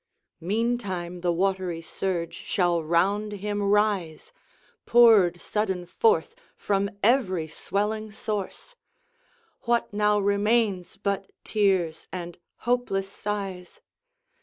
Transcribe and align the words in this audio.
Meantime, 0.39 1.21
the 1.21 1.31
watery 1.31 1.79
surge 1.79 2.33
shall 2.33 2.81
round 2.83 3.33
him 3.33 3.61
rise, 3.61 4.33
Poured 4.87 5.39
sudden 5.39 5.85
forth 5.85 6.33
from 6.57 6.89
every 7.03 7.47
swelling 7.47 8.11
source. 8.11 8.75
What 9.65 9.93
now 9.93 10.17
remains 10.19 10.97
but 10.97 11.29
tears 11.43 12.07
and 12.11 12.39
hopeless 12.65 13.09
sighs? 13.11 13.79